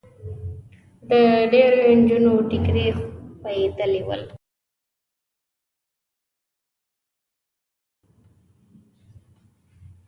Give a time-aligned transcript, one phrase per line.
[1.09, 1.11] د
[1.51, 2.87] ډېریو نجونو ټیکري
[3.41, 4.21] خوېدلي ول.